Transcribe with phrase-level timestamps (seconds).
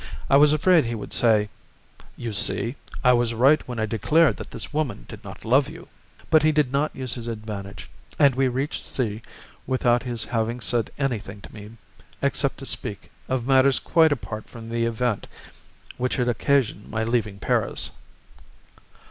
[0.31, 1.49] I was afraid he would say,
[2.17, 5.89] "You see I was right when I declared that this woman did not love you."
[6.31, 9.21] But he did not use his advantage, and we reached C.
[9.67, 11.73] without his having said anything to me
[12.19, 15.27] except to speak of matters quite apart from the event
[15.97, 17.91] which had occasioned my leaving Paris.